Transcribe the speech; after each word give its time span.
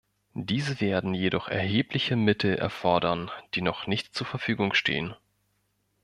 Diese 0.33 0.81
werden 0.81 1.13
jedoch 1.13 1.47
erhebliche 1.47 2.15
Mittel 2.15 2.55
erfordern, 2.55 3.29
die 3.53 3.61
noch 3.61 3.85
nicht 3.85 4.15
zur 4.15 4.25
Verfügung 4.25 4.73
stehen. 4.73 5.13